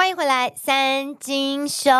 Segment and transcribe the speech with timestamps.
[0.00, 1.90] 欢迎回来，三金秀。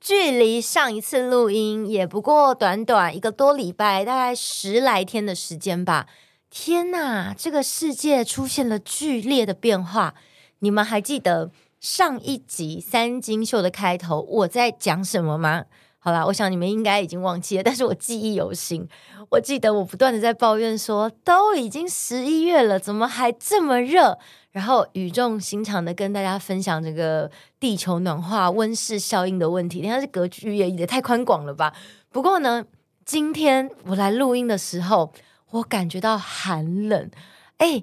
[0.00, 6.06] 距离上一次录音也不过短短一个多礼拜，大概十来天的时间吧。
[6.48, 10.14] 天哪，这个世界出现了剧烈的变化。
[10.60, 15.66] 你们还记得上一集三金秀的开头我在讲什么吗？
[15.98, 18.88] 好啦，我想你们应该已经忘记了，但是我记忆犹新。
[19.32, 24.18] 我记得我不断的在抱怨说，都已经十一月了，怎么还这么热？
[24.54, 31.74] 然后语重心长的跟大家分享这个地球暖化温室效应的问题，你看是格局也也太宽广了吧？
[32.10, 32.64] 不过呢，
[33.04, 35.12] 今天我来录音的时候，
[35.50, 37.10] 我感觉到寒冷。
[37.58, 37.82] 哎，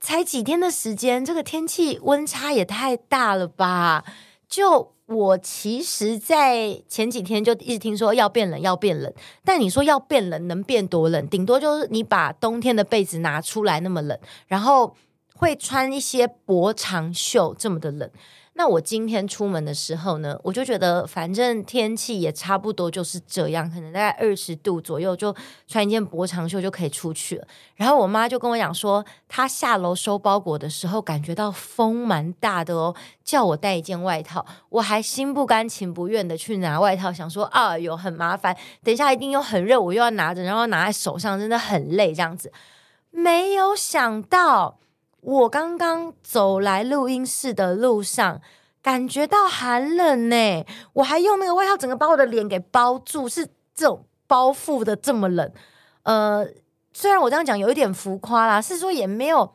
[0.00, 4.04] 才几天的时间，这个天气温差也太大了吧？
[4.46, 9.10] 就我其实，在前几天就一直听说要变冷，要变冷。
[9.42, 11.26] 但你说要变冷，能变多冷？
[11.28, 14.94] 顶多就是你把冬天的被子拿出来那么冷，然后。
[15.42, 18.08] 会穿一些薄长袖，这么的冷。
[18.52, 25.34] 那我今天出门的时候呢，我就觉得反正天气也差不多就是这样，可能大概二十度左右，就
[25.66, 27.48] 穿一件薄长袖就可以出去了。
[27.74, 34.46] 然后我妈就跟我讲说，她下楼收包裹的时候感觉到风蛮大的哦，叫我带一件外套。
[34.68, 42.52] 我还心不甘情不愿的去拿外套，想说啊哟很麻烦，等一下一定又很热，我又要拿着，然后拿在手上，真的很累这样子。
[43.10, 44.78] 没有想到。
[45.22, 48.40] 我刚刚走来录音室的路上，
[48.82, 50.64] 感觉到寒冷呢。
[50.94, 55.52] 我还用那个外套整个把我的脸给包住，是这种包覆的这么冷。
[56.02, 56.44] 呃，
[56.92, 59.54] 虽然我这样讲有一点浮夸啦，是说也没有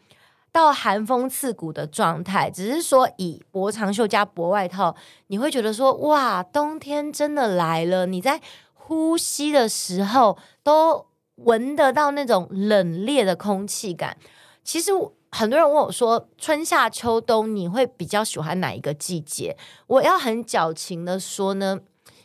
[0.53, 4.95] 到寒风刺骨的状态，只是说以薄长袖加薄外套，
[5.27, 8.05] 你会觉得说哇，冬天真的来了。
[8.05, 8.39] 你在
[8.73, 14.15] 呼吸的时候都闻得到那种冷冽的空气感。
[14.63, 14.93] 其实。
[15.37, 21.79] 很多人问我说：“春夏秋冬，你会比较喜欢哪一个季节？”我要很矫情的说呢，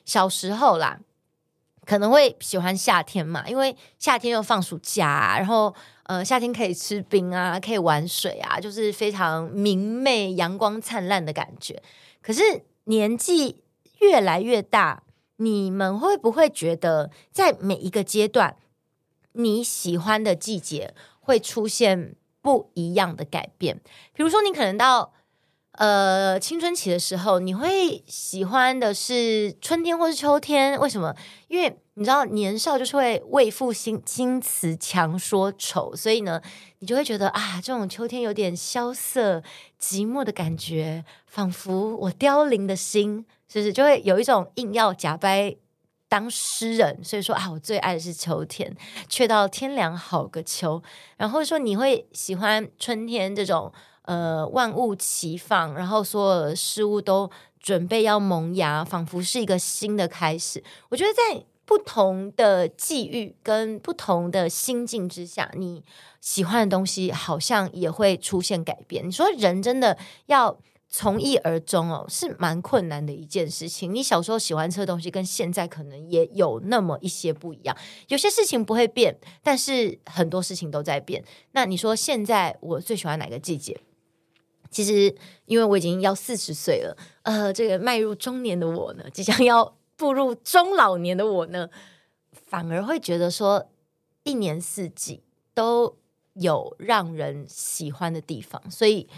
[0.07, 0.99] 小时候啦，
[1.85, 11.83] 可能会喜欢夏天嘛，因为夏天又放暑假，然后呃，夏天可以吃冰啊，可以玩水啊，就是非常明媚、阳光灿烂的感觉。
[12.23, 13.63] 可是年纪
[13.99, 15.03] 越来越大，
[15.37, 18.57] 你们会不会觉得，在每一个阶段，
[19.33, 22.17] 你喜欢的季节会出现？
[22.43, 23.81] 不一样的改变，
[24.13, 25.13] 比如说，你可能到
[25.79, 30.79] 呃青春期的时候，你会喜欢的是春天或是秋天。
[30.81, 31.15] 为什么？
[31.47, 36.43] 因为你知道年少就是会为赋新新词强说愁，所以呢，
[36.81, 39.43] 你就会觉得啊，这种秋天有点萧瑟
[39.81, 45.55] 寂寞的感觉，仿佛我凋零的心，是不是就会有一种硬要假掰。
[46.13, 48.77] 当诗人，所以说啊，我最爱的是秋天，
[49.09, 50.83] 却道天凉好个秋。
[51.17, 60.63] 然后说你会喜欢春天这种呃万物齐放，然后所有事物都准备要萌芽，仿佛是一个新的开始。
[60.91, 65.83] 我觉得在不同的际遇跟不同的心境之下，你
[66.21, 69.09] 喜欢的东西好像也会出现改变。
[69.09, 69.97] 你说人真的
[70.27, 70.59] 要。
[70.95, 73.93] 从一而终哦，是蛮困难的一件事情。
[73.95, 77.75] 你小时候喜欢吃的东西，跟现在可能也有那么一些不一样。
[78.09, 81.25] 有些事情不会变，但是很多事情都在变。
[81.53, 83.81] 那你说现在我最喜欢哪个季节？
[84.71, 85.17] 其实，
[85.47, 91.71] 因为我已经要四十岁了，呃，这个迈入中年的我呢，即将要步入中老年的我呢，
[92.33, 93.67] 反而会觉得说，
[94.25, 95.23] 一年四季
[95.55, 95.97] 都
[96.35, 99.09] 有让人喜欢的地方，所以。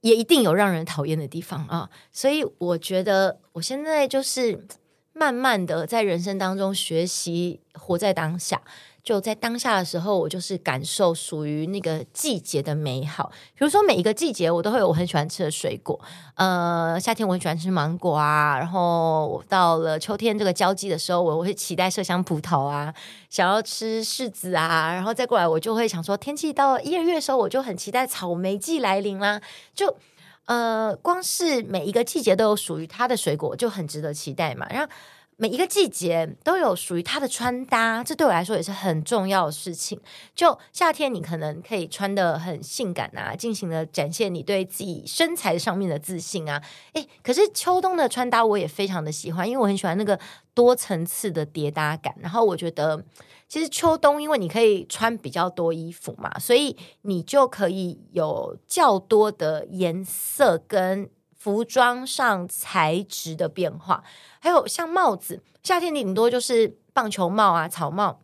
[0.00, 4.66] 也一定有让人讨厌的地方啊，所以我觉得我现在就是
[5.12, 8.62] 慢慢的在人生当中学习活在当下。
[9.08, 13.32] 就在当下的时候，我就是感受属于那个季节的美好。
[13.54, 15.98] 比如说，每一个季节我都会有我很喜欢吃的水果。
[16.34, 22.92] 呃，夏天我很喜欢吃芒果啊，然后到了秋天这个交际的时候，我会期待麝香葡萄啊，
[23.30, 29.40] 想要吃柿子啊，然后再过来我就会想说，天气到一二月的时候，我就很期待草莓季来临啦。
[29.74, 29.96] 就
[30.44, 34.66] 呃，光是每一个季节都有属于它的水果，就很值得期待嘛。
[34.68, 34.92] 然后。
[35.40, 40.00] 每一个季节都有属于它的穿搭，这对我来说也是很重要的事情。
[40.34, 46.60] 就夏天，你可能可以穿得很性感啊，尽情的展现你对自己身材上面的自信啊。
[46.94, 50.18] 诶，可是秋冬的穿搭我也非常的喜欢，因为我很喜欢那个
[50.54, 52.12] 多层次的叠搭感。
[52.18, 53.04] 然后我觉得，
[53.46, 61.08] 其实秋冬因为你可以穿比较多衣服嘛，所以你就可以有较多的颜色跟。
[61.48, 64.04] 服装上材质的变化，
[64.38, 68.20] 还有像帽子，夏天顶多就是棒球帽啊、草帽，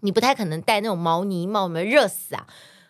[0.00, 2.44] 你不太可能戴那种毛呢帽，有没有热死啊？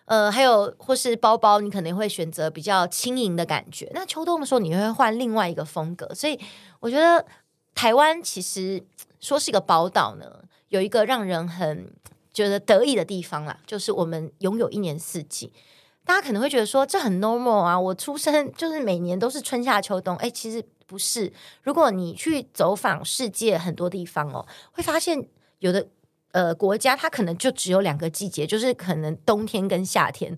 [0.05, 3.91] 呃，还有或是包包，你可能会选择比较轻盈的感觉。
[3.93, 6.11] 那秋冬的时候，你会换另外一个风格。
[6.15, 6.39] 所以
[6.79, 7.23] 我觉得
[7.75, 8.83] 台湾其实
[9.19, 11.93] 说是一个宝岛呢，有一个让人很
[12.33, 15.53] 觉得得意的地方啦，就是我们拥有一年四季。
[16.05, 20.15] 大家可能会觉得说这很 normal 啊，我出生就是每年都是春夏秋冬。
[20.17, 21.31] 哎，其实不是。
[21.61, 25.25] 如果你去走访世界很多地方哦，会发现
[25.59, 25.87] 有的
[26.31, 30.37] 呃国家它可能就只有两个季节，就是可能冬天跟夏天，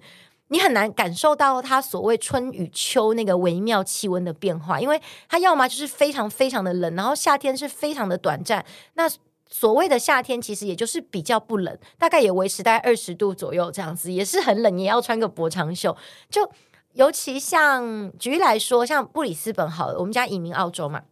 [0.50, 8.63] 你很难感受到它所谓春与秋那个微妙气温的变化，因为它要么就是非常非常的冷，然后夏天是非常的短暂。
[8.94, 9.09] 那
[9.57, 15.96] 所谓的夏天，其实也就是比较不冷，大概也维持在二十度左右这样子，也是很冷，也要穿个薄长袖。
[16.30, 16.52] 就
[16.92, 21.04] 尤其像举例来说，像布里斯本好，我们家移民澳洲嘛，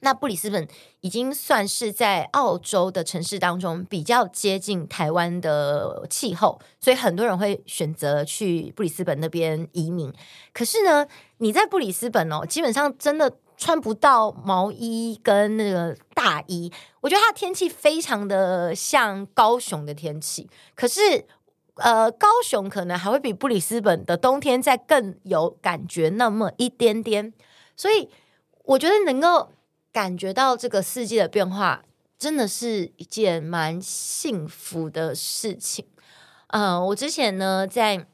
[0.00, 0.66] 那布里斯本
[1.02, 10.12] 已经算是在澳洲的城市当中比较接近台湾的气候，所以很多人会选择去布里斯本那边移民。
[10.52, 11.06] 可是呢，
[11.38, 13.32] 你在布里斯本哦，基本上真的。
[13.62, 20.50] 穿不到毛衣跟那个大衣，我觉得它的天气非常的像高雄的天气。
[20.74, 21.24] 可是，
[21.76, 27.32] 呃，高雄可能还会比布里斯本的冬天再更有感觉那么一点点。
[27.76, 28.08] 所以，
[28.64, 29.52] 我觉得能够
[29.92, 31.84] 感觉到这个四季的变化，
[32.18, 35.86] 真的是一件蛮幸福的事情。
[36.48, 38.08] 嗯、呃，我之前呢在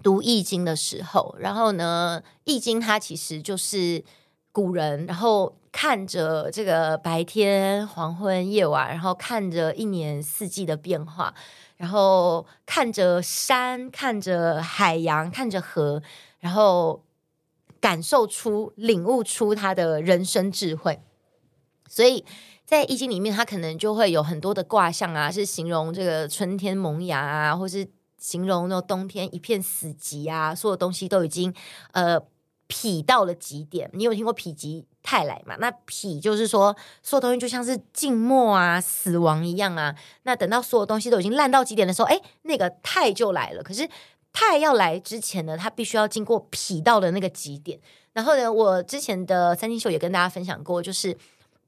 [0.00, 4.04] 读易经的时候，然后呢，易经它其实就是。
[4.50, 11.32] 古人，然后看着这个白天、黄昏、夜晚，然后看着一年四季的变化，
[11.76, 16.02] 然后看着山，看着海洋，看着河，
[16.40, 17.04] 然后
[17.80, 21.00] 感受出、领悟出他的人生智慧。
[21.88, 22.24] 所以
[22.64, 27.86] 在易经里面，他可能就会有很多的卦象啊，是形容这个春天萌芽啊，或是
[28.18, 31.54] 形容那冬天一片死寂啊，所有东西都已经
[31.92, 32.20] 呃。
[32.68, 35.56] 否到了极点，你有听过否极泰来嘛？
[35.58, 39.94] 那否就是说，所有东西就像是静默啊、死亡一样啊。
[40.24, 43.62] 那等到所有东西都已经烂到极点的时候，哎，那个泰就来了。
[43.62, 43.88] 可是
[44.32, 47.80] 泰要来之前呢，它必须要经过否到的那个极点。
[48.12, 51.16] 然后呢，我之前的三星秀也跟大家分享过，就是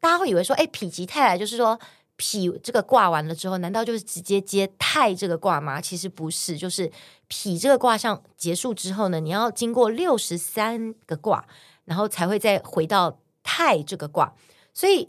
[0.00, 1.79] 大家会以为说，哎，否极泰来就是说。
[2.23, 5.81] 脾这个卦完了之后，难道就是直接接泰这个卦吗？
[5.81, 6.93] 其实不是，就是
[7.29, 11.47] 脾这个卦象结束之后呢，你要经过六十三个卦，
[11.87, 14.35] 然后才会再回到泰这个卦。
[14.75, 15.09] 所以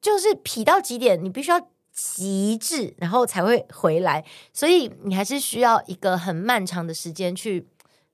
[0.00, 4.24] 就是脾到极点，你必须要极致，然后才会回来。
[4.52, 7.66] 所以你还是需要一个很漫长的时间去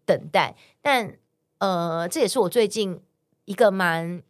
[0.06, 0.56] 等待。
[0.80, 1.18] 但
[1.58, 2.98] 呃，这也是我最近
[3.44, 4.22] 一个蛮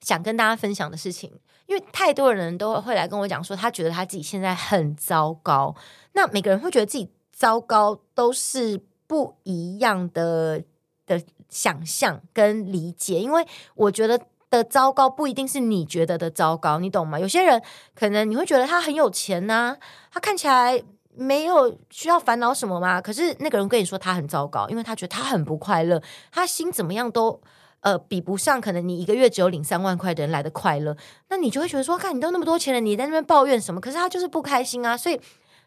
[0.00, 1.32] 想跟大家分享的事情。
[1.68, 5.76] 因为太多人都会来跟我讲说，他觉得他自己现在很糟糕。
[6.14, 10.62] 那每个人会觉得自己糟糕，都是不一样的
[11.06, 13.20] 的想象跟理解。
[13.20, 14.18] 因为我觉得
[14.48, 17.20] 的糟糕不一定是你觉得的糟糕，你懂吗？
[17.20, 17.62] 有些人
[17.94, 19.76] 可能你会觉得他很有钱呐、
[20.10, 20.82] 他看起来
[21.14, 22.98] 没有需要烦恼什么嘛。
[22.98, 27.38] 可是那个人跟你说他很糟糕，因为他觉得他很不快乐，他心怎么样都。
[27.80, 30.96] 呃，比不上可能你一个月只有领三万块的人来的快乐，
[31.28, 33.80] 那你就会觉得说，看你都那么多钱了，你在那边抱怨什么？
[33.80, 35.20] 可是他就是不开心啊，所以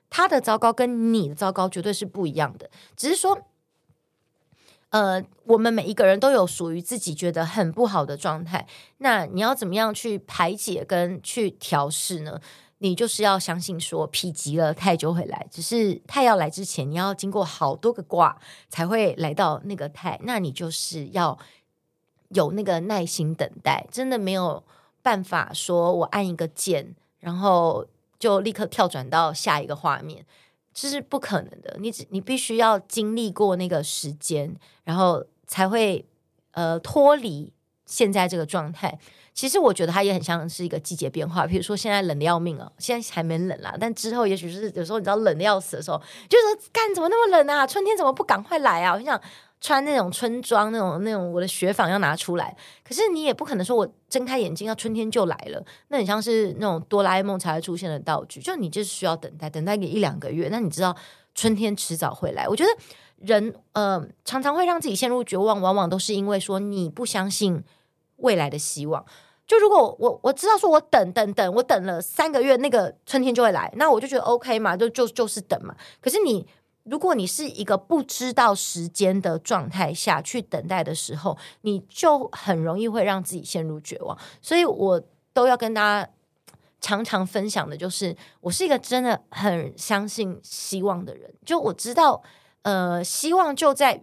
[0.09, 2.69] 他的糟糕跟你的糟糕绝对是不一样的。
[2.97, 3.39] 只是说，
[4.89, 12.41] 呃，我们每一个人都有属于自己觉得很不好的状态，那你要怎么样去排解跟去调试呢？
[12.79, 21.39] 你就是要相信说，否极了泰就会来，只是泰要来之前，你要经过好多个卦才会来到那个泰，那你就是要。
[22.33, 24.63] 有那个耐心等待，真的没有
[25.01, 27.85] 办法说，我按一个键，然后
[28.19, 30.25] 就立刻跳转到下一个画面，
[30.73, 31.75] 这是不可能的。
[31.79, 36.05] 你只你必须要经历过那个时间，然后才会
[36.51, 37.51] 呃脱离
[37.85, 38.97] 现在这个状态。
[39.33, 45.97] 其实我觉得它也很像是一个季节变化，比如说现在冷得要命了，现在还没冷啦，但之后也许是有时候你知道冷得要死的时候，
[46.29, 47.65] 就是干怎么那么冷啊？
[47.65, 48.93] 春天怎么不赶快来啊？
[48.93, 49.19] 我就想。
[49.61, 60.95] 穿那种春装，那种那种我的雪纺要拿出来，可是你也不可能说我睁开眼睛，要春天就来了，那很像是那种哆啦 A 梦才会出现的道具，就你就是需要等待，等待个一两个月，那你知道
[61.35, 62.47] 春天迟早会来。
[62.47, 62.69] 我觉得
[63.17, 67.63] 人呃常常会让自己陷入绝望，往往都是因为说你不相信
[68.15, 69.05] 未来的希望。
[69.45, 75.75] 就如果我我知道说我等等等，我等了三个月，那个春天就会来，那我就觉得 OK 嘛，就就就是等嘛。
[76.01, 76.47] 可是你。
[76.83, 84.17] 如果你是一个不知道时间的状态下去等待的时候，你就很容易会让自己陷入绝望。
[84.41, 86.09] 所以我都要跟大家
[86.79, 91.31] 常常分享的，就是我是一个真的很相信希望的人。
[91.45, 92.23] 就我知道
[92.63, 94.01] 呃，希望就在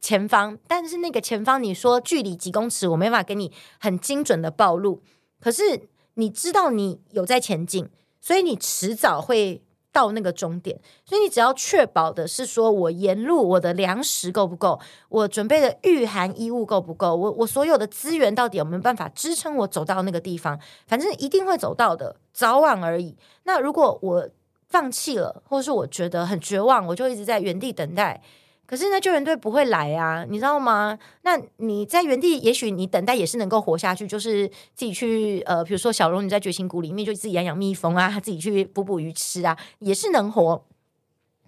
[0.00, 5.02] 前方，但是那个前方，你说距离几公尺，我没法给你很精准的暴露。
[5.40, 9.64] 可是你知道你有在前进，所以你迟早会。
[9.96, 20.60] 到那个终点，所以你只要确保的是说，我沿路我的粮食够不够，我准备的御寒衣物够不够，我我所有的资源到底有没有办法支撑我走到那个地方？
[20.86, 23.16] 反正一定会走到的，早晚而已。
[23.44, 24.28] 那如果我
[24.68, 28.20] 放弃了，或者是我觉得很绝望，我就一直在原地等待。
[28.66, 30.98] 可是呢，救援队不会来啊，你知道吗？
[31.22, 40.64] 那你在原地，也许你等待也是能够活下去，就是自己去呃，比如说小龙你在绝情谷里面就自己养养蜜蜂啊， 自己去捕捕鱼吃啊，也是能活。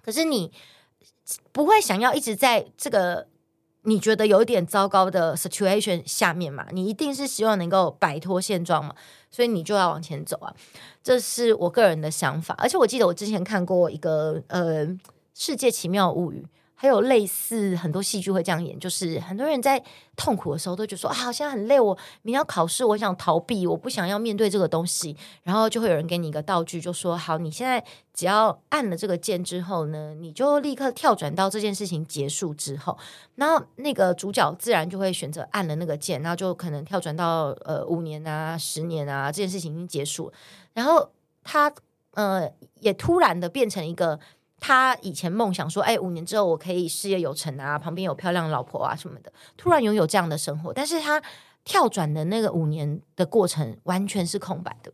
[0.00, 0.52] 可是你
[1.50, 3.26] 不会想要一直在这个
[3.82, 6.66] 你觉得有点糟糕的 situation 下面嘛？
[6.70, 8.94] 你一定是希望能够摆脱现状嘛？
[9.28, 10.54] 所以你就要往前走啊，
[11.02, 12.54] 这是我个人的想法。
[12.58, 14.86] 而且我记得我之前看过一个呃
[15.34, 16.46] 《世界奇妙物语》。
[16.80, 19.82] 还有类似很多戏剧会这样演，就是很多人在
[20.14, 21.92] 痛苦的时候都觉得说啊，现在很累，我
[22.22, 25.16] 明天要考试，我想逃避，我不想要面对这个东西。
[25.42, 32.96] 然后就会有人给你一个道具，就说好，你现在只要按了这个键之后呢，你就立刻跳转到这件事情结束之后。
[33.34, 40.32] 然后那个主角自然就会选择按了那个键，然后就可能跳转到呃五年啊、十年啊，这件事情已经结束。
[40.74, 41.10] 然后
[41.42, 41.72] 他
[42.12, 44.20] 呃也突然的变成一个。
[44.60, 51.22] 他以前梦想说：“哎，五年之后我可以事业有成啊，旁边有漂亮老婆啊什么的。”突然拥有这样的生活，但是他
[51.64, 54.92] 跳转的那个五年的过程完全是空白的。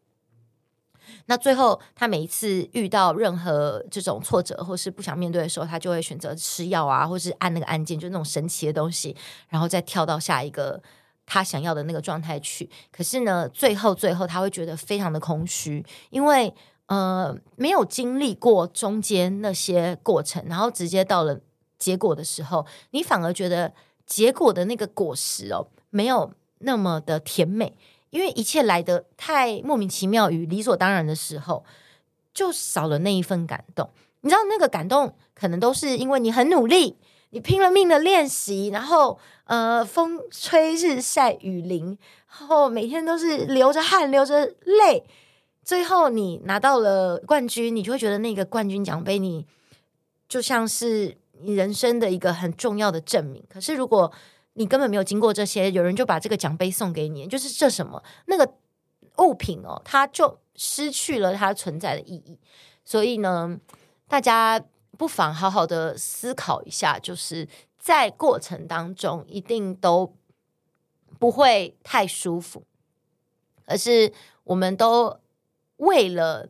[1.27, 9.17] 那最后，他每一次遇到任何这种挫折或是不想面对的时候，他就会选择吃药啊，或是按那个按键，就那种神奇的东西，
[9.49, 10.83] 然后再跳到下一个
[11.25, 12.69] 他想要的那个状态去。
[12.93, 16.55] 可是呢，最后最后他会觉得非常的空虚，因为。
[16.87, 21.41] 呃，没有经历过中间那些过程，然后直接到了
[21.79, 23.73] 结果的时候，你反而觉得
[24.07, 27.75] 结果的那个果实哦，没有那么的甜美，
[28.11, 31.65] 因为一切来得太莫名其妙与理所当然的时候，
[32.35, 33.89] 就少了那一份感动。
[34.21, 36.99] 你知道那个感动，可能都是因为你很努力，
[37.31, 41.99] 你拼了命的练习，然后呃，风吹日晒雨淋，
[42.29, 45.05] 然后每天都是流着汗，流着泪。
[45.65, 49.47] 最后你拿到了冠军，你就会觉得那个冠军奖杯，你
[50.29, 53.43] 就像是你人生的一个很重要的证明。
[53.49, 54.13] 可是如果
[54.53, 58.55] 你根本没有经过这些，有人就把这个奖杯送给你，就是这什么那个
[59.19, 62.39] 物品哦，它就失去了它存在的意义。
[62.85, 63.59] 所以呢，
[64.07, 64.63] 大家
[64.99, 70.15] 不妨好好的思考一下，就是在过程当中一定都
[71.19, 72.63] 不会太舒服，
[73.65, 74.13] 而是
[74.45, 75.19] 我们都。
[75.79, 76.49] 为了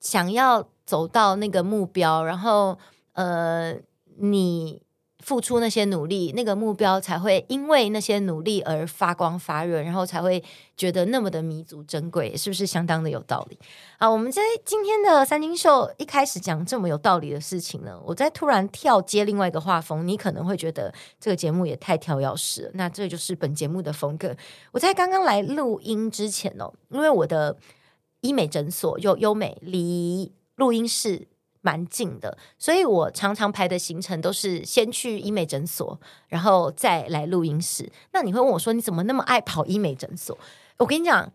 [0.00, 2.78] 想要走到那个目标，然后
[3.12, 3.74] 呃，
[4.18, 4.82] 你
[5.18, 10.40] 付出那些努力，那个目标才会因为那些努力而发光发热，然后才会
[10.76, 13.58] 觉得那么的弥足珍贵，是不是相当的有道理？
[13.98, 22.70] 啊，我们在今天的三金秀一开始讲这么有道理的事情呢，我在突然跳接另外一个画风，你可能会觉得这个节目也太跳跃式了。
[22.74, 24.36] 那这就是本节目的风格。
[24.70, 27.56] 我在刚刚来录音之前哦，因为我的。
[28.26, 31.28] 医美诊所又优美，离录音室
[31.60, 37.90] 蛮近的，所以我常常排的行程都是先去医美诊所，然后再来录音室。
[38.12, 40.36] 那你会问我说：“你怎么那么爱跑医美诊所？”
[40.78, 41.32] 我跟你讲，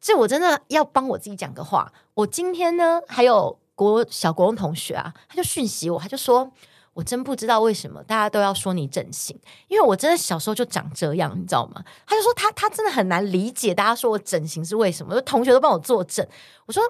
[0.00, 1.90] 这我真的要帮我自己讲个话。
[2.12, 6.52] 我今天呢，还有国小国中同学啊，他就讯息我，他就说。
[6.94, 11.84] 我真不知道为什么大家都要说你整形，因为我真的小时候就长这样，你知道吗？
[12.06, 16.26] 他就说他他真的很难理解大家说我整形是为什么，就同学都帮我作证。
[16.66, 16.82] 我说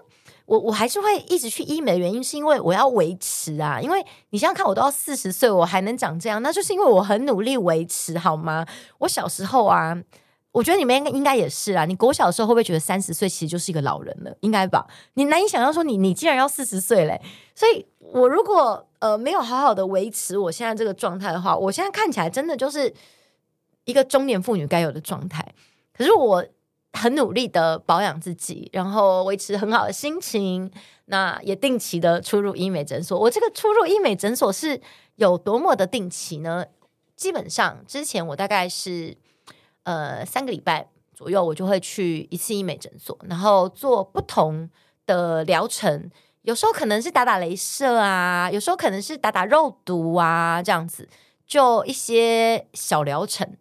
[0.47, 8.67] 我我还是会一直去医美的原因是因为我要维持啊，因为你想想看，我都要四十岁，我还能长这样，那就是因为我很努力维持，好吗？
[8.99, 9.97] 我小时候啊，
[10.55, 14.35] 我觉得你们应该应该也是啊，你国小的时候会不会觉得三十岁其实就是一个老人了？
[14.41, 14.87] 应该吧？
[15.15, 17.21] 你难以想象说你你既然要四十岁嘞，
[17.55, 18.87] 所以我如果。
[19.01, 22.91] 呃，没有好好的维持我现在这个状态的话，我现在看起来真的就是
[23.85, 25.47] 一个中年妇女该有的状态。
[25.93, 26.43] 可是我
[26.95, 30.71] 很努力的保养自己，然后维持很好的心情，
[31.05, 33.19] 那也定期的出入医美诊所。
[33.21, 34.81] 我这个出入医美诊所是
[35.17, 36.65] 有多么的定期呢？
[37.15, 39.15] 基本上之前我大概是
[39.85, 44.69] 呃三个礼拜左右，我就会去一次医美诊所，然后做不同
[45.07, 46.11] 的疗程。
[46.43, 51.09] 有时候可能是打打雷射啊，有时候可能是打打肉毒啊，这样子
[51.47, 53.57] 就一些小疗程。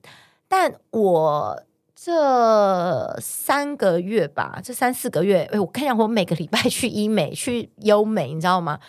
[0.49, 1.63] 但我
[1.95, 8.79] 这三个月吧，这三四个月，哎，我看一下，我每个礼拜去医美去优美，你知道吗？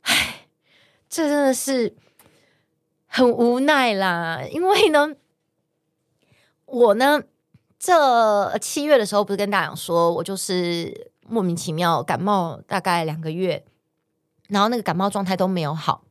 [0.00, 0.46] 唉，
[1.10, 1.94] 这真的是
[3.06, 4.40] 很无奈啦。
[4.50, 5.14] 因为呢，
[6.70, 7.22] 我呢，
[7.78, 13.64] 这七月的时候不是跟大家说，我就是莫名其妙感冒大概两个月，
[14.48, 16.02] 然后那个感冒状态都没有好。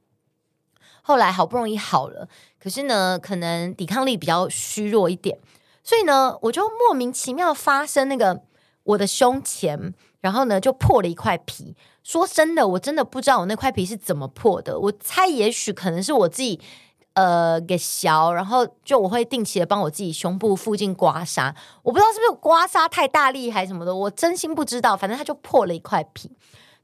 [1.03, 2.27] 后来好不容易好了，
[2.59, 5.39] 可是呢，可能抵抗力比较虚弱一点，
[5.83, 8.41] 所以呢，我就莫名其妙发生那个
[8.83, 11.75] 我的胸前，然后呢就破了一块皮。
[12.03, 14.79] 说真的，我真的不知道我那块皮是怎么破的。
[14.79, 16.59] 我猜也许可能是我自己
[17.17, 21.51] 呃给削，然后就我会定期的帮我自己胸部附近刮痧。
[21.81, 24.95] 我不知道是不是刮痧太大力还是什么的，我真心不知道。
[24.95, 26.29] 反正它就破了一块皮，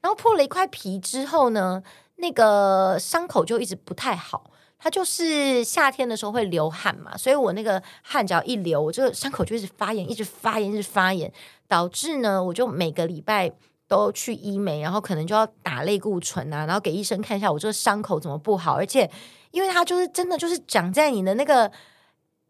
[0.02, 1.84] 然后破了一块皮之后呢，
[2.16, 4.50] 那个伤口就一直不太好，
[4.80, 11.32] 它就是夏天的时候会流汗嘛，所以我那个汗只要一流，我这个伤口就一直发炎，一直发炎，一直发炎，
[11.68, 13.52] 导致呢，我就每个礼拜
[13.96, 19.10] 都去医美，然后可能就要打类固醇啊，然后给医生看一下我这个伤口怎么不好，而且
[19.52, 21.72] 因为它就是真的就是长在你的那个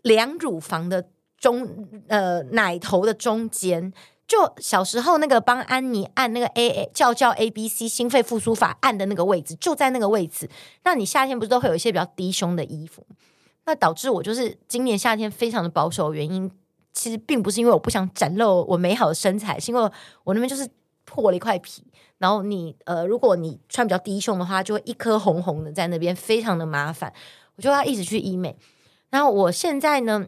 [0.04, 1.06] 两乳房的
[1.38, 3.94] 中呃奶头的中间。
[4.26, 10.50] 就小时候那个帮安妮按那个 A A 叫叫 A B C 心肺复苏法按的那个位置，就在那个位置。
[10.86, 13.06] 那你夏天不是都会有一些比较低胸的衣服？
[13.66, 16.50] 那导致我就是今年夏天非常的保守原因，
[16.94, 19.92] 其实并不是因为我不想展露我美好的身材，是因为
[20.24, 20.68] 我那边就是
[21.14, 21.84] 破了一块皮。
[22.18, 27.14] 然后你呃，如果你穿比较低胸的话，就会一颗红红的在那边，非常的麻烦。
[27.56, 28.58] 我就要一直去医美。
[29.12, 30.28] 然后我现在呢？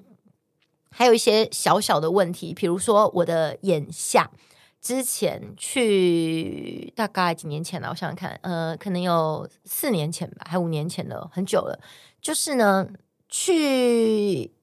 [0.92, 4.32] 还有一些小小的问题，比如说我的眼下，
[4.80, 11.78] 之前去大概几年前了，我想想看，呃，可能有四年前吧，还五年前了，很久了。
[12.22, 12.88] 就是呢，
[13.28, 14.54] 去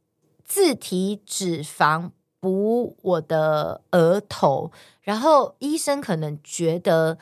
[0.42, 2.10] 自体脂肪
[2.42, 4.70] 补我的额头，
[5.00, 7.16] 然后医生可能觉得。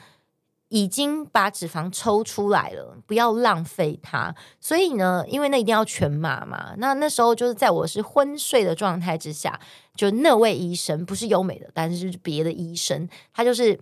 [0.73, 4.33] 已经把脂肪抽出来了，不要浪费它。
[4.61, 6.73] 所以呢，因为那一定要全麻嘛。
[6.77, 9.59] 那那时候就是在我是昏睡的状态之下，
[9.97, 13.77] 就那位医生不是优美的，但是别的医生，他就是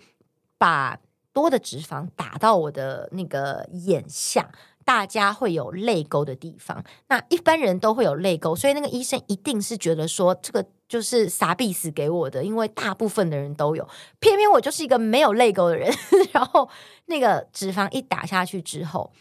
[0.57, 0.99] 把
[1.31, 4.49] 多的脂肪打到我的那个眼下。
[4.83, 13.87] 大家会有泪沟的地方，那一般人都会有泪沟，所以那个医生一定是觉得说这个就是撒币死给我的，因为大部分的人都有，
[14.19, 15.89] 偏偏我就是一个没有泪沟的人。
[16.33, 16.67] 然后
[17.05, 19.13] 那个脂肪一打下去之后，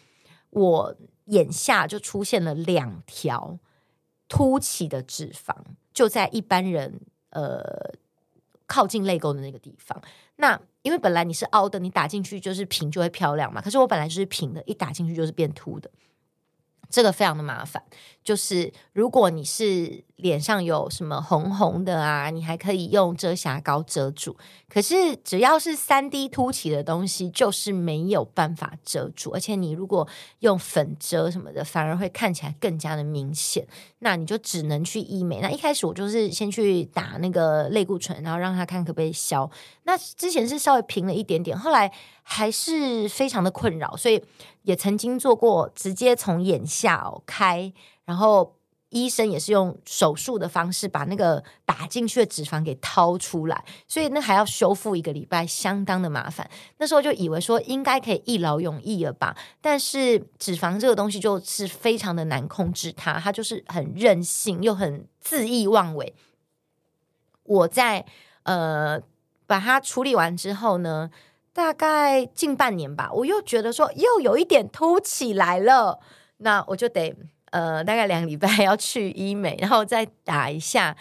[0.49, 3.59] 我眼下就出现了两条
[4.29, 5.55] 凸起的脂肪，
[5.93, 7.63] 就在一般人呃
[8.67, 10.01] 靠近泪沟的那个地方。
[10.37, 13.61] 那因为本来你是凹的，你打进去就是平，就会漂亮嘛。
[13.61, 15.91] 可是我本来就是平的，一打进去就是变凸的。
[16.91, 17.83] 这个非常的麻烦，
[18.29, 24.37] 就是如果你是脸上有什么红红的啊，你还可以用遮瑕膏遮住。
[24.69, 29.31] 可是只要是三 D 凸起的东西，就是没有办法遮住。
[29.31, 30.07] 而且你如果
[30.41, 33.67] 用粉遮什么的，反而会看起来更加的明显。
[34.01, 35.41] 那你就只能去医美。
[35.41, 39.51] 那一开始我就是先去打那个类固醇，然后让他看可不可以消。
[39.85, 41.91] 那之前是稍微平了一点点，后来
[42.23, 44.23] 还是非常的困扰，所以。
[44.63, 47.73] 也曾经做过直接从眼下开，
[48.09, 48.57] 然后
[48.89, 56.49] 医生也是用手术的方式把那个打进去的脂肪给掏出来，所以那还要修复一个礼拜，相当的麻烦。
[56.79, 66.15] 那时候就以为说应该可以一劳永逸了吧，但是脂肪这个东西就是非常的难控制它，它就是很任性又很恣意妄为。
[67.43, 68.07] 我在
[68.45, 68.99] 呃
[69.47, 71.11] 把它处理完之后呢，
[71.53, 76.01] 大概近半年吧，我又觉得说又有一点凸起来了，
[76.39, 77.15] 那我就得
[77.51, 80.97] 呃大概两个礼拜要去医美，然后再打一下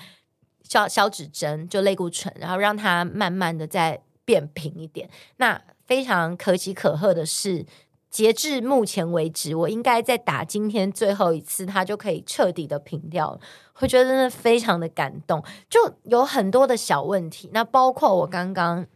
[0.64, 5.10] 消消脂针，就类固醇，然后让它慢慢的再变平一点。
[5.38, 7.66] 那非常可喜可贺的是，
[8.10, 13.40] 截至目前为止，我应该再打今天最后一次，它就可以彻底的平掉了。
[13.80, 18.88] 我觉得真的非常的感动，就有很多的小问题，那包括我刚刚。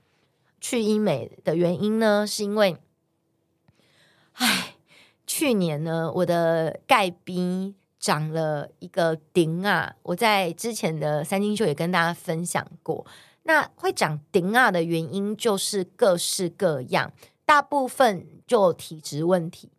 [0.63, 2.77] 去医美的原因呢，是因为，
[4.33, 4.70] 唉，
[5.33, 9.95] 去年呢，我的盖鼻长了一个顶啊。
[10.03, 13.05] 我在之前的三金秀也跟大家分享过，
[13.43, 17.13] 那会长顶啊的原因就是各式各样，
[17.45, 19.69] 大部分就体质问题。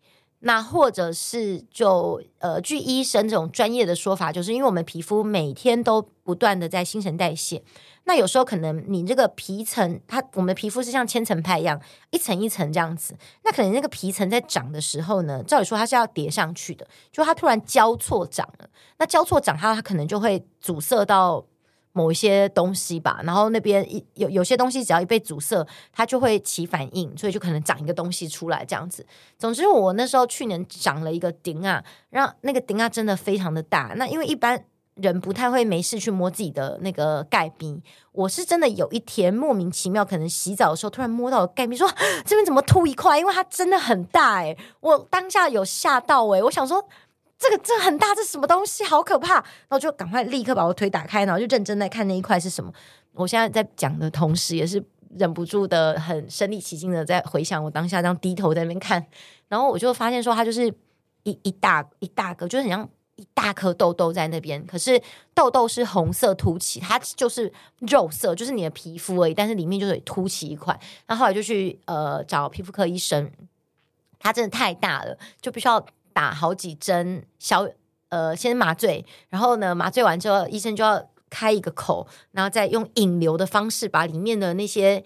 [0.44, 7.62] 那或者是就呃，据医生这种专业的说法，就是因为我们皮肤每天都不断的在新陈代谢，
[8.04, 21.44] 那有时候可能你这个皮层，它我们的皮肤是像千层派一样，一层一层这样子，那可能那个皮层在长的时候呢，照理说它是要叠上去的，就它突然交错长了，那交错长它它可能就会阻塞到
[21.92, 29.06] 某一些东西吧，然后那边有有些东西只要一被阻塞，它就会起反应，所以就可能长一个东西出来这样子。
[29.38, 33.92] 总之，我那时候去年长了一个顶啊，让那个顶啊真的非常的大。
[33.96, 41.88] 那因为一般人不太会没事去摸自己的那个盖壁，我是真的有一天莫名其妙，可能洗澡的时候突然摸到盖壁，说
[42.24, 43.18] 这边怎么凸一块？
[43.18, 46.84] 因为它真的很大诶，我当下有吓到诶，我想说。
[47.38, 48.84] 这个这很大，这什么东西？
[48.84, 49.34] 好可怕！
[49.34, 52.72] 然后就赶快立刻把我腿打开，然后就认真在看那一块是什么。
[53.14, 54.80] 我现在在讲的同时，也是
[55.18, 59.04] 忍不住的很身临其境的在回想我当下这样低头在那边看，
[59.48, 60.72] 然后我就发现说，它就是
[61.24, 64.64] 一一大一大个，就是很像一大颗痘痘在那边。
[64.66, 65.00] 可是
[65.34, 70.78] 痘痘是红色凸起，它就是肉色，就是你的皮肤而已，但是里面就是凸起一块。
[71.06, 73.30] 那后来就去呃找皮肤科医生，
[74.18, 75.84] 它真的太大了，就必须要。
[76.14, 77.66] 打好几针小
[78.10, 85.02] 呃，先麻醉，然后呢，麻醉完之后，医生就要开一个口，然后再用引流的方式把里面的那些，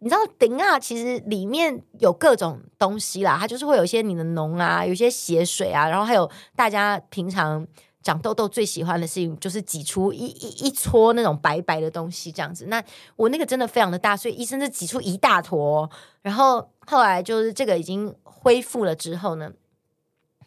[0.00, 7.66] 你知道顶啊，其实里面有各种东西啦，它就是会有一些你的脓啊，有一些血水啊，然后还有大家平常
[8.02, 12.66] 长痘痘最喜欢的事情，就是挤出一一一撮那种白白的东西这样子。
[12.66, 12.82] 那
[13.16, 15.88] 我那个真的非常的大，所以医生就挤出一大坨，
[16.22, 19.52] 然后后来就是这个已经恢复了之后呢。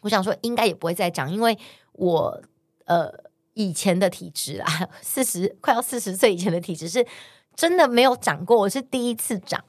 [0.00, 1.56] 我想说，应该也不会再长，因为
[1.92, 2.42] 我
[2.84, 3.10] 呃
[3.54, 7.06] 以前的体质啊，四十快要四十岁以前的体质是
[7.54, 9.62] 真的没有长过，我是第一次长，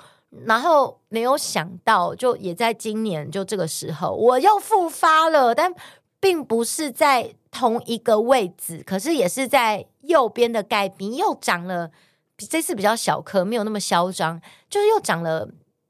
[0.45, 5.73] 然后没有想到，就也在今年就这个时候我又复发了，但
[6.19, 11.91] 并不是在同一个位置，可是也是在右边的盖壁又长了，
[12.37, 15.47] 这次比较小颗，没有那么嚣张，就是又长了。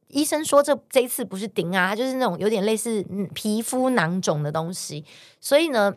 [0.07, 3.03] 医生说这这一次不是顶啊，就是那种有点类似
[3.33, 5.03] 皮肤囊肿的东西，
[5.41, 5.93] 所以呢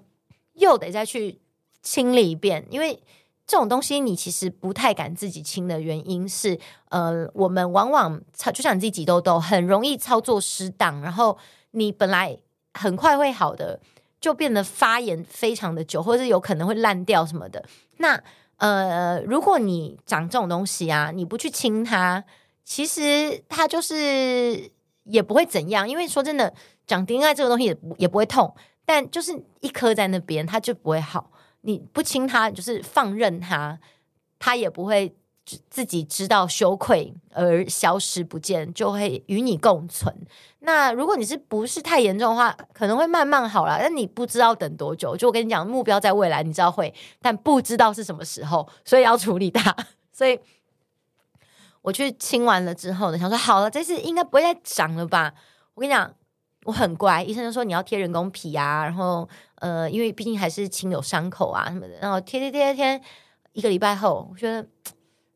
[0.54, 1.38] 又得再去
[1.82, 2.66] 清理一遍。
[2.68, 3.00] 因为
[3.48, 6.56] 这种东西你其实不太敢自己清的原因是，
[6.90, 8.20] 呃，我们往往
[8.54, 11.36] 就像你自己挤痘痘，很容易操作失当，然后
[11.72, 12.38] 你本来
[12.74, 13.80] 很快会好的，
[14.20, 17.64] 就变得发炎非常的久，或者是有可能会烂掉什么的。
[17.96, 18.22] 那
[18.58, 22.22] 呃，如果你长这种东西啊，你不去清它。
[22.70, 24.70] 其实它就是
[25.04, 26.52] 也不会怎样，因为说真的，
[26.86, 31.30] 长丁爱这个东西也不也不会痛，但就是一颗在那边，它就不会好。
[31.62, 33.78] 你不亲他，就是放任他，
[34.38, 35.14] 他也不会
[35.70, 40.14] 自己知道羞愧而消失不见，就会与你共存。
[40.60, 45.16] 那如果你是不是太严重的话，可能会慢慢好了，但你不知道等多久。
[45.16, 49.74] 就我跟你讲，目标在未来，你知道会，但不知道是什么时候，所以要处理它，
[50.12, 50.38] 所以。
[51.80, 55.32] 我去清完了之后呢，想说好了，这次应该不会再长了吧？
[55.74, 56.12] 我跟你讲，
[56.64, 59.26] 我很乖，医生就说你要贴人工皮啊，然后
[59.60, 63.00] 呃，因为毕竟还是亲有伤口啊什么的，然后贴贴贴贴，
[63.52, 64.66] 一个礼拜后，我觉得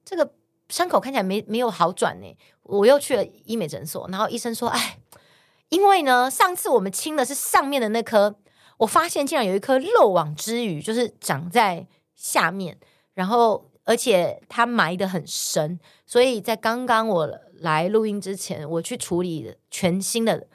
[0.04, 0.32] 这个
[0.68, 2.36] 伤口看起来没没有好转呢。
[2.62, 4.98] 我又去了医美诊所，然后医生说，哎，
[5.68, 8.36] 因为呢，上次我们清的是上面的那颗，
[8.78, 12.78] 我发现竟然有一颗漏网之鱼，就是长在下面，
[13.14, 13.70] 然后。
[13.84, 20.46] 而且它埋得很深，所以在刚刚我来录音之前，我去处理全新的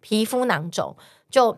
[0.00, 0.94] 皮肤囊肿，
[1.30, 1.56] 就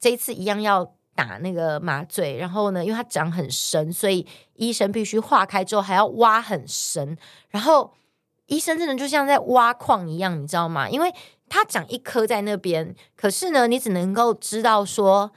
[0.00, 2.36] 这一次一样要打那个麻醉。
[2.36, 7.16] 然后呢，因为它长很深，所以医生必须化开之后还要挖很深。
[7.50, 7.92] 然后
[8.46, 10.88] 医生真的就像在挖矿一样，你知道吗？
[10.88, 11.12] 因为
[11.48, 15.32] 它长一颗在那边，可是呢，你只能够知道说。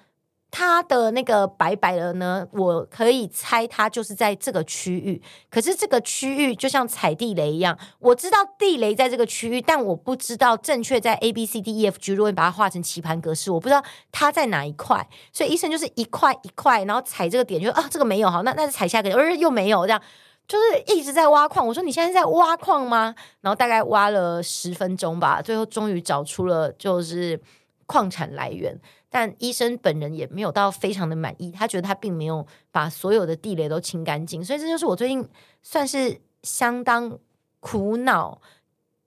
[0.51, 5.21] 它的那个白白的呢，我可以猜它就是在这个区域。
[5.49, 12.11] 可是这个区域就像踩地雷一样，我知道地雷在这个区域，但我不知道正确在 A B C D E F G。
[12.11, 15.07] 如果你把它画成棋盘格式，我不知道它在哪一块。
[15.31, 20.01] 所以医生就是一块一块，然后踩这个点就，啊这个没有好，那那就踩下个，而又没有这样，
[20.45, 21.65] 就是一直在挖矿。
[21.65, 23.15] 我说你现在在挖矿吗？
[23.39, 27.39] 然后大概挖了十分钟吧，最后终于找出了就是
[27.85, 28.77] 矿产来源。
[29.13, 35.27] 但医生本人也没有到非常的满意，他觉得他并没有把所有的地雷都清干净，所以这就是我最近
[35.61, 37.19] 算是相当
[37.59, 38.41] 苦恼、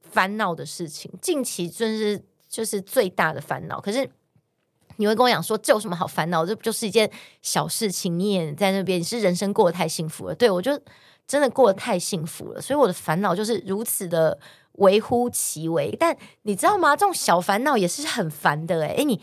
[0.03, 1.11] 烦恼的事情。
[1.23, 3.81] 近期真是就是最大的烦恼。
[3.81, 4.07] 可是
[4.97, 6.45] 你会跟我讲说，这有什么好烦恼？
[6.45, 8.19] 这不就是一件小事情？
[8.19, 10.35] 你也在那边，你是人生过得太幸福了。
[10.35, 10.79] 对，我就
[11.27, 14.39] 真的过得太幸福了，所以我的烦恼就是如此的
[14.73, 15.97] 微乎其微。
[15.99, 16.95] 但你知道吗？
[16.95, 18.97] 这种小烦恼也是很烦的、欸。
[18.97, 19.19] 诶，你。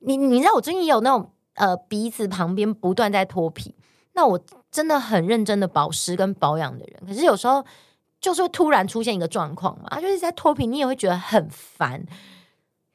[0.00, 3.74] 你你知道我最近也有那种呃鼻子旁边不断在脱皮，
[4.12, 4.38] 那我
[4.70, 7.64] 真的很认真的保湿跟保养的人，可是有时候
[8.20, 12.04] 就是会突然出现一个状况嘛，就是在脱皮，你也会觉得很烦。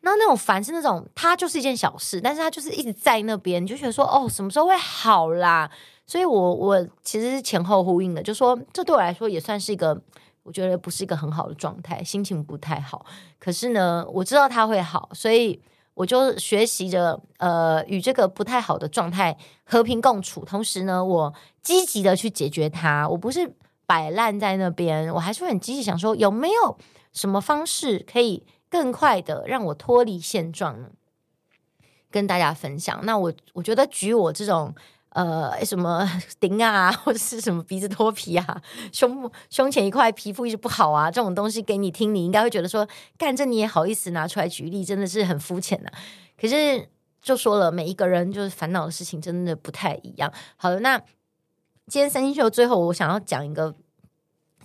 [0.01, 5.67] 那那种烦是那种它就是一件小事，但是它就是一直在那边，你就觉得说哦什么时候会好啦？
[6.05, 9.99] 所以我我其实前后呼应的，就说这对我来说也算是一个，
[10.43, 13.03] 我觉得不是一个很好的状态，心情不太好。
[13.39, 15.59] 可是呢，我知道它会好，所以
[15.95, 23.10] 我就学习着呃与这个不太好的状态和平共处，同时呢，我积极的去解决它。
[23.10, 23.55] 我不是
[23.88, 26.77] 摆烂在那边，我还是会很积极想说有没有
[27.12, 30.89] 什么方式可以更快的让我脱离现状呢？
[32.12, 32.99] 跟大家分享。
[33.03, 34.75] 那我我觉得举我这种。
[35.15, 36.06] 呃，什么
[36.41, 42.86] 顶啊， 或者是什么鼻子脱皮啊， 胸胸前一块皮肤一直不好啊，这种东西给你听，你应该会觉得说，
[43.17, 45.89] 干这你也好意思拿出来举例，真的是很肤浅呐。
[46.38, 46.89] 可是
[47.21, 50.30] 就说了，每一个人就是烦恼的事情真的不太一样。
[50.58, 50.97] 好了，那
[51.88, 53.73] 今天三星秀最后我想要讲一个，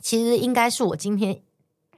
[0.01, 1.41] 其实应该是我今天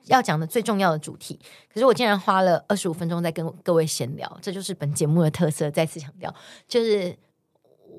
[0.04, 1.40] 要讲的最重要的主题，
[1.72, 5.70] 可是我竟然花了二十五分钟在跟各位闲聊，这就是本节目的特色。
[5.70, 6.34] 再次强调，
[6.68, 7.16] 就是。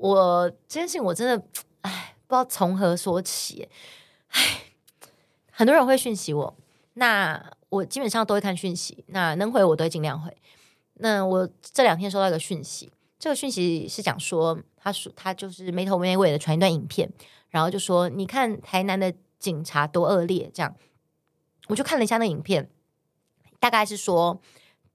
[0.04, 1.46] 我这件事情我真的，
[1.80, 3.66] 哎，不知道从何说起，
[4.28, 4.40] 哎，
[5.50, 6.54] 很多人会讯息我，
[6.92, 10.36] 那我基本上都会看讯息，那能回我都会尽量回。
[10.96, 17.10] 那我这两天收到一个讯息，这个讯息是讲说，他说他就是没头没尾的传一段影片，
[17.48, 20.76] 然后就说你看台南的警察多恶劣，这样，
[21.68, 22.68] 我就看了一下那影片，
[23.58, 24.38] 大概是说。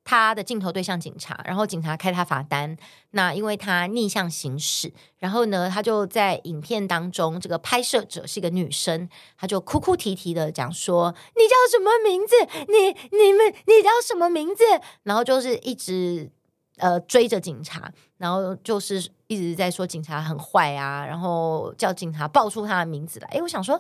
[0.10, 2.76] 他的镜头对向警察，然后警察开他罚单。
[3.12, 12.36] 那因为他逆向行驶，然后呢，他就在影片当中，这个拍摄者是一个女生，他就哭哭啼啼的讲说：“你叫什么名字？
[12.68, 14.64] 你你们你叫什么名字？”
[15.04, 16.32] 然后就是一直
[16.78, 23.28] 呃追着警察，然后就是一直在说警察很坏啊，然后叫警察报出他的名字来。
[23.34, 23.80] 诶，我想说，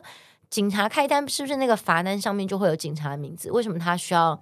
[0.51, 3.49] 警察开单是不是那个罚单上面就会有警察的名字？
[3.51, 4.39] 为什么他需要？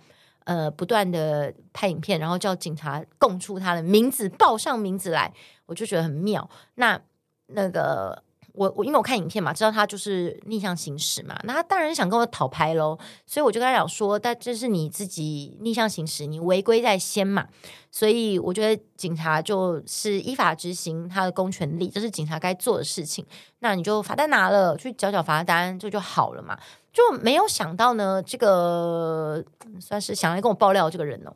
[0.47, 5.33] 呃，不断的拍影片，然后叫警察供出他的名字，报上名字来，
[5.65, 6.49] 我就觉得很妙。
[6.75, 6.97] 那
[7.47, 8.23] 那个
[8.57, 17.47] 我我因为我看影片嘛，知道他就是逆向行驶嘛，那他当然想跟我讨拍喽，所以我就跟他讲说，但这是你自己逆向行驶，你违规在先嘛，
[17.91, 23.25] 所以我觉得警察就是依法执行他的公权力，这是警察该做的事情。
[23.59, 26.57] 那你就罚单拿了，去缴缴罚单，这就，好了嘛。
[26.91, 29.43] 就没有想到呢，这个
[29.79, 31.31] 算是想来跟我爆料这个人哦，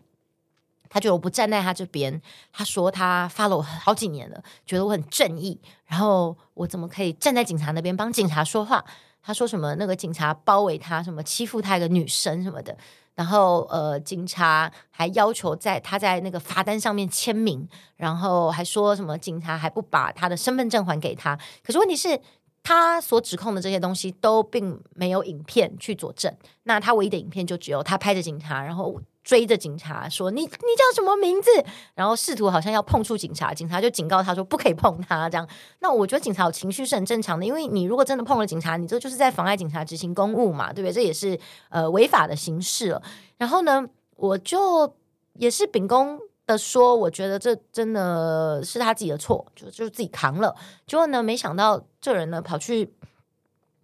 [0.92, 8.84] 他觉得我不站在他这边，他说他发了我好几年了，觉得我很正义，然后我怎么可以站在警察那边帮警察说话？
[9.24, 12.78] 他说什么那个警察包围他，什么欺负他一个女生什么的，
[13.16, 22.20] 然后呃，警察还要求在他在那个罚单上面签名，然后还说什么警察还不把他的身份证还给他，可是问题是。
[22.64, 31.50] 他所指控的这些东西都并没有影片去佐证，那他唯一的影片就只有他拍着警察，然后追着警察说：“你你叫什么名字？”
[31.96, 35.48] 然后试图好像要碰触警察，警察就警告他说：“不可以碰他。”这样，
[35.80, 40.94] 那我觉得警察有情绪是很正常的，因为你如果真的碰了警察，你这就是在妨碍警察执行公务嘛，对不对？
[40.94, 43.02] 这也是呃违法的形式了。
[43.38, 44.96] 然后呢，我就
[45.34, 46.20] 也是秉公。
[46.48, 50.54] 的说，我觉得这真的是他自己的错，就就是自己扛了。
[50.86, 52.92] 结果呢，没想到这人呢跑去，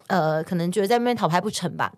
[0.07, 1.93] 呃，可能觉得在那边讨拍不成吧，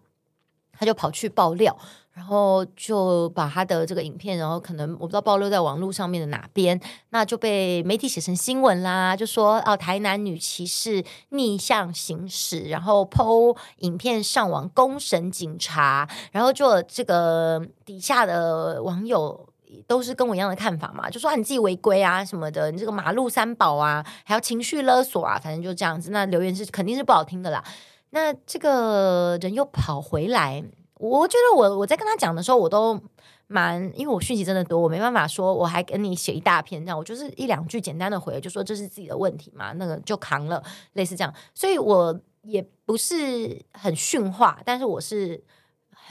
[0.74, 1.76] 他就跑去爆料，
[2.12, 19.46] 然后就把他的这个影片，然后可能我不知道暴露在网络上面的哪边，那就被媒体写成新闻啦，就说哦，台南女骑士逆向行驶，然后 PO 影片上网公审警察，然后就这个底下的网友。
[19.86, 26.10] 都是跟我一样的看法嘛，就说啊，你自己违规啊什么的，你这个马路三宝啊，还要情绪勒索啊，反正就这样子。
[26.10, 27.64] 那留言是肯定是不好听的啦。
[28.10, 30.64] 那这个人又跑回来，
[31.00, 33.02] 我觉得我我在跟他讲的时候，我都
[33.48, 40.62] 蛮，因为我讯息真的多，我没办法说我还跟你写一大篇这样，我就是一两句简单的回，就说这是自己的问题嘛，那个就扛了，
[40.94, 41.34] 类似这样。
[41.56, 45.44] 所以我也不是很训话，但是我是。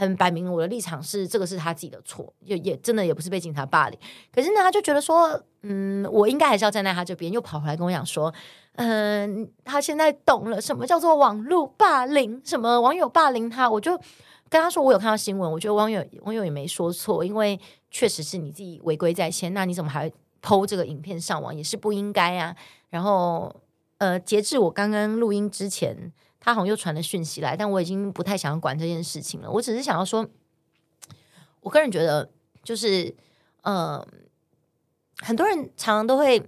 [0.01, 3.99] 很摆明我的立场是这个是他自己的错，也也真的也不是被警察霸凌。
[4.33, 8.33] 可是呢，他就觉得说，嗯，我应该还是要站在他这边，又跑回来跟我讲说，
[8.77, 13.69] 嗯，他现在懂了什么叫做网络霸凌，什么网友霸凌他。
[13.69, 13.99] 我就
[14.49, 17.59] 跟他说，我有看到新闻，我觉得网友网友也没说错，因为
[17.91, 22.57] 确实是你自己违规在先，那你怎么还偷这个影片上网，也是不应该啊。
[22.91, 23.55] 然后，
[23.99, 26.13] 呃，截至我刚刚录音之前。
[26.41, 29.51] 他好像又传了讯息来，但我已经不太想要管这件事情了。
[29.51, 30.27] 我只是想要说，
[31.61, 32.31] 我个人觉得，
[32.63, 33.13] 就是，
[33.63, 34.07] 呃，
[35.19, 36.39] 很多人常常都会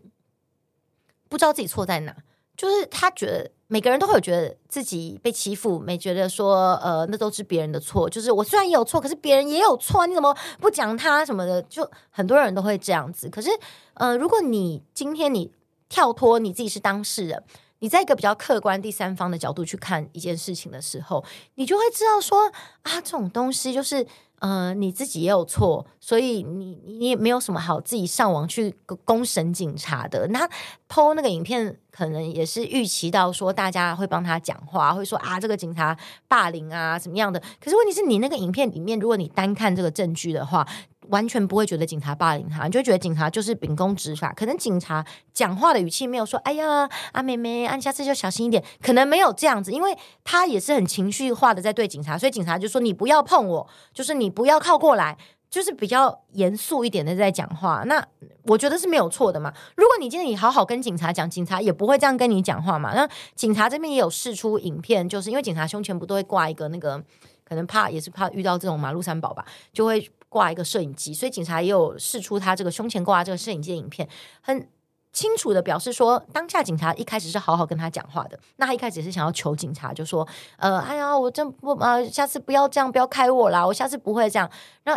[1.29, 2.17] 不知道自己错在哪，
[2.61, 8.07] 就是他觉得每个人都会有觉得自己被欺负，没觉得说，呃，那都是别人的错。
[8.07, 11.63] 就是我虽然也有错，可是别人也有错，你怎么不讲他什么的？
[11.63, 13.31] 就很多人都会这样子。
[13.31, 13.49] 可是，
[13.95, 15.51] 呃，如果你今天你
[15.89, 17.43] 跳脱你自己是当事人。
[17.81, 21.23] 你在一个比较客观第三方的角度去看一件事情的时候，
[21.57, 22.51] 你就会知道说
[22.83, 24.07] 啊，这种东西就是。
[24.41, 30.27] 呃，你自己也有错，所以你你也没有什么好自己上网去公审警察的。
[30.29, 30.49] 那
[30.89, 35.95] PO 那个影片，可能也是预期到说大家会帮他讲话，会说啊这个警察
[36.27, 37.39] 霸凌啊什么样的。
[37.63, 40.67] 可是问题是你那个影片里面，如果你单看这个证据的话，
[41.11, 44.33] 完全不会觉得警察霸凌他，你就觉得警察就是秉公执法。
[44.33, 55.17] 可能警察讲话的语气没有说“哎呀，阿妹妹，啊，你下次就小心一点”，可能没有这样子，因为他也是很情绪化的在对警察，所以警察就说：“你不要碰我，就是你不要靠过来，
[55.49, 58.05] 就是比较严肃一点的在讲话。”那
[58.45, 59.53] 我觉得是没有错的嘛。
[59.77, 62.95] 如果你今天你好好跟警察讲，警察也不会这样跟你讲话嘛。
[62.95, 67.03] 那警察这边也有释出影片，就是因为警察胸前不都会挂一个那个，
[67.45, 70.09] 可能怕也是怕遇到这种马路三宝吧，就会。
[70.31, 74.09] 挂一个摄影机，所以警察也有释出他这个胸前挂这个摄影机的影片，
[74.41, 74.67] 很
[75.13, 78.39] 清楚的表示说，当下警察一开始是好好跟他讲话的。
[78.57, 84.49] 那他一开始也是想要求警察，就说：“呃，哎呀，我真不啊，下次不要这样，不要开我啦，我下次不会这样。”
[84.87, 84.97] 那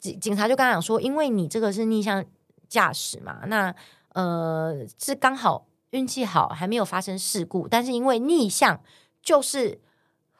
[0.00, 2.24] 警警察就跟他讲说：“因为你这个是逆向
[2.68, 3.72] 驾驶嘛，那
[4.14, 8.80] 呃是刚好运气好，还没有发生事故，但是因为逆向
[9.22, 9.80] 就是。”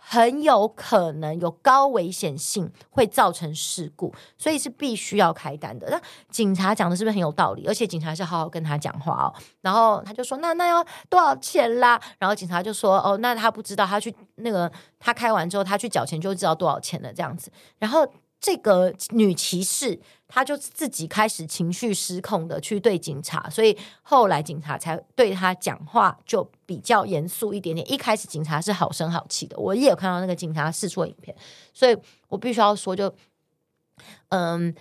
[0.06, 5.88] 很有可能有高危险性，会造成事故，所以是必须要开单的。
[5.88, 5.98] 那
[6.30, 7.64] 警察讲的是不是很有道理？
[7.66, 9.34] 而且警察是好好跟他讲话哦。
[9.62, 18.06] 然后他就说：“那那要多少钱啦？”然后警察就说：“哦，那他不知道，他去那个他开完之后，他去缴钱就知道多少钱了。”这样子，然后。
[18.44, 27.90] 这个女骑士，她就自己开始情绪失控的去对警察，所以后来警察才对她讲话就比较严肃一点点。
[27.90, 31.34] 一开始警察是好声好气的，我也有看到那个警察试错影片，
[31.72, 31.96] 所以
[32.28, 33.14] 我必须要说，就
[34.28, 34.74] 嗯。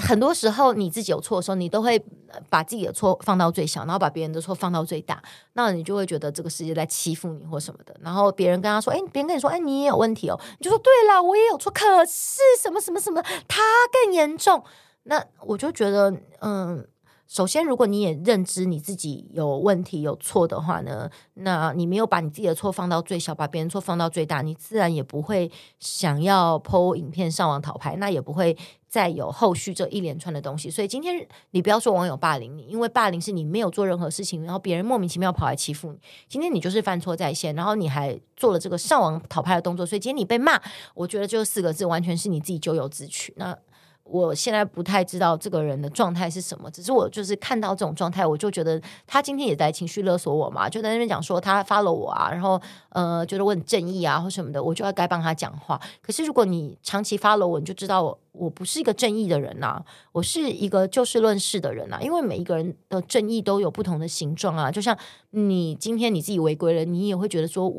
[0.00, 2.02] 很多时候你自己有错的时候，你都会
[2.48, 7.94] 把自己的错放到最小，然后把别人的错放到最大，那你就会觉得这个世界在欺负你或什么的。
[8.00, 14.64] 然后别人跟他说：“哎，别人跟你说，哎，你也有问题哦。”你就说：“对了，我也有错，可是什么什么什么，他更严重。”
[15.04, 16.86] 那我就觉得，嗯。
[17.32, 28.58] 首先，如果你也认知你自己有问题、有错的话呢，那你没有把你自己的错放到最小，把别人错放到最大，你自然也不会想要 PO 影片上网讨拍，那也不会
[28.90, 30.68] 再有后续这一连串的东西。
[30.68, 35.98] 所以今天你不要说网友霸凌你，因为霸凌是你没有做任何事情，然后别人莫名其妙跑来欺负你。
[36.28, 40.60] 今天你就是犯错在先，然后你还做了这个上网讨拍的动作，所以今天你被骂，
[40.94, 43.32] 我觉得就四个字，完全是你自己咎由自取。
[43.36, 43.56] 那。
[44.02, 55.80] 我现在不太知道这个人的状态是什么，只是我就是看到这种状态，我就觉得他今天也在情绪勒索我嘛，就在那边讲说他发了我啊，然后呃觉得我很正义啊或什么的，我就要该帮他讲话。
[56.02, 64.96] 可是如果你长期发了我，你就知道我我不是一个正义的人呐、我是一个就事论事的人呐、因为每一个人的正义都有不同的形状啊，就像
[65.30, 67.72] 你今天你自己违规了，你也会觉得说。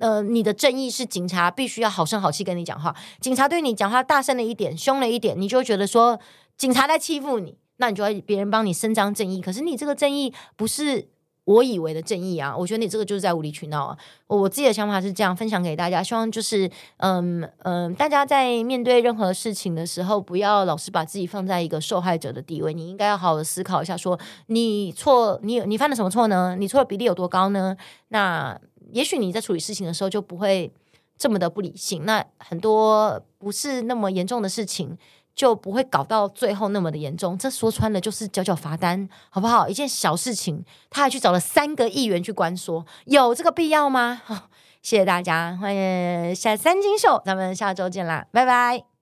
[0.00, 6.18] 呃，你的正义是警察必须要好声好气跟你讲话，警察对你讲话大声了一点，凶了一点，你就会觉得说
[6.56, 9.40] 警察在欺负你，那你就会别人帮你伸张正义。
[9.40, 11.06] 可是你这个正义不是
[11.44, 13.98] 我以为的正义啊，我觉得你这个就是在无理取闹啊。
[14.26, 26.56] 我自己的想法是这样，分享给大家，希望就是嗯嗯、大家在面对任何事情的时候，不要老是把自己放在一个受害者的地位，你应该要好好的思考一下，说你错，你你犯了什么错呢？
[26.58, 27.76] 你错的比例有多高呢？
[28.08, 28.60] 那。
[28.92, 30.70] 也许你在处理事情的时候就不会
[31.16, 34.96] 这么的不理性，那很多不是那么严重的事情
[35.34, 37.36] 就不会搞到最后那么的严重。
[37.36, 39.68] 这说穿了就是缴缴罚单，好不好？
[39.68, 44.20] 一件小事情，他还去找了三个议员去关说，有这个必要吗？
[44.24, 44.48] 好，
[44.82, 48.93] 谢谢大家，欢迎下三金秀，咱们下周见啦，拜拜。